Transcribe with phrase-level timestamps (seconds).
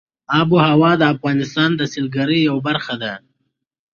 [0.39, 3.13] آب وهوا د افغانستان د سیلګرۍ یوه برخه ده.